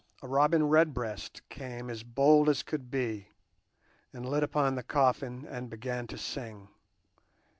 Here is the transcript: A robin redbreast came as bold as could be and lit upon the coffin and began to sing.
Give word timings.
A 0.23 0.27
robin 0.27 0.67
redbreast 0.67 1.47
came 1.49 1.87
as 1.91 2.01
bold 2.01 2.49
as 2.49 2.63
could 2.63 2.89
be 2.89 3.27
and 4.11 4.27
lit 4.27 4.41
upon 4.41 4.73
the 4.73 4.81
coffin 4.81 5.45
and 5.47 5.69
began 5.69 6.07
to 6.07 6.17
sing. 6.17 6.69